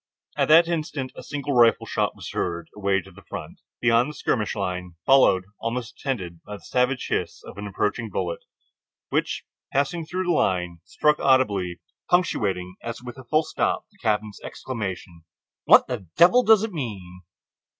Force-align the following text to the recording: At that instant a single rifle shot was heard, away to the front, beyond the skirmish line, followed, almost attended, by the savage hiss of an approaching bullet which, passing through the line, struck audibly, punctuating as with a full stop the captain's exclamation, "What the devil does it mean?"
At 0.35 0.47
that 0.47 0.67
instant 0.67 1.11
a 1.15 1.21
single 1.21 1.53
rifle 1.53 1.85
shot 1.85 2.15
was 2.15 2.31
heard, 2.31 2.69
away 2.75 3.01
to 3.01 3.11
the 3.11 3.21
front, 3.21 3.61
beyond 3.79 4.09
the 4.09 4.13
skirmish 4.15 4.55
line, 4.55 4.95
followed, 5.05 5.43
almost 5.59 5.93
attended, 5.95 6.41
by 6.43 6.55
the 6.57 6.63
savage 6.63 7.05
hiss 7.09 7.43
of 7.45 7.55
an 7.59 7.67
approaching 7.67 8.09
bullet 8.09 8.39
which, 9.09 9.43
passing 9.71 10.07
through 10.07 10.23
the 10.23 10.31
line, 10.31 10.79
struck 10.85 11.19
audibly, 11.19 11.81
punctuating 12.09 12.77
as 12.81 13.03
with 13.03 13.19
a 13.19 13.23
full 13.23 13.43
stop 13.43 13.85
the 13.91 13.99
captain's 13.99 14.39
exclamation, 14.43 15.21
"What 15.65 15.85
the 15.85 16.07
devil 16.17 16.41
does 16.41 16.63
it 16.63 16.71
mean?" 16.73 17.21